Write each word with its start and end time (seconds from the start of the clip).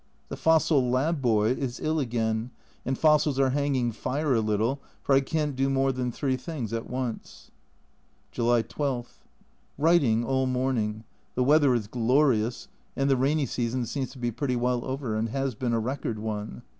The 0.29 0.35
fossil 0.35 0.89
lab. 0.89 1.21
boy 1.21 1.49
is 1.51 1.79
ill 1.79 1.99
again, 1.99 2.49
and 2.87 2.97
fossils 2.97 3.37
are 3.39 3.51
hanging 3.51 3.91
fire 3.91 4.33
a 4.33 4.41
little, 4.41 4.81
for 5.03 5.13
I 5.13 5.21
can't 5.21 5.55
do 5.55 5.69
more 5.69 5.91
than 5.91 6.11
three 6.11 6.37
things 6.37 6.73
at 6.73 6.89
once. 6.89 7.51
July 8.31 8.63
12. 8.63 9.19
Writing 9.77 10.25
all 10.25 10.47
morning; 10.47 11.03
the 11.35 11.43
weather 11.43 11.75
is 11.75 11.85
glorious, 11.85 12.67
and 12.95 13.11
the 13.11 13.15
rainy 13.15 13.45
season 13.45 13.85
seems 13.85 14.09
to 14.13 14.17
be 14.17 14.31
pretty 14.31 14.55
well 14.55 14.83
over, 14.85 15.15
and 15.15 15.29
has 15.29 15.53
been 15.53 15.71
a 15.71 15.79
record 15.79 16.17
one. 16.17 16.63